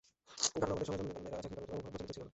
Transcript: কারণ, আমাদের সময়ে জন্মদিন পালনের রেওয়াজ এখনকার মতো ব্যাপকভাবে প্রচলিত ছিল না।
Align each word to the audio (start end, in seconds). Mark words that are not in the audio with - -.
কারণ, 0.61 0.71
আমাদের 0.73 0.87
সময়ে 0.89 0.99
জন্মদিন 1.05 1.13
পালনের 1.13 1.31
রেওয়াজ 1.31 1.45
এখনকার 1.47 1.63
মতো 1.63 1.71
ব্যাপকভাবে 1.73 1.93
প্রচলিত 1.97 2.11
ছিল 2.15 2.21
না। 2.25 2.29